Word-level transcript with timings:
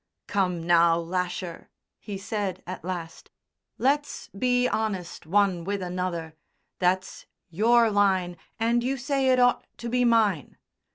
"Come 0.25 0.65
now, 0.65 0.97
Lasher," 0.97 1.69
he 1.99 2.17
said 2.17 2.63
at 2.65 2.83
last. 2.83 3.29
"Let's 3.77 4.29
be 4.29 4.67
honest 4.67 5.27
one 5.27 5.63
with 5.63 5.83
another; 5.83 6.33
that's 6.79 7.27
your 7.51 7.91
line, 7.91 8.37
and 8.59 8.83
you 8.83 8.97
say 8.97 9.27
it 9.29 9.37
ought 9.39 9.67
to 9.77 9.89
be 9.89 10.03
mine. 10.03 10.57